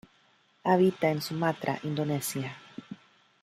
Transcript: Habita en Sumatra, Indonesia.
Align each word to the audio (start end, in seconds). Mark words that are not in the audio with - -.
Habita 0.63 1.11
en 1.11 1.21
Sumatra, 1.21 1.79
Indonesia. 1.83 2.57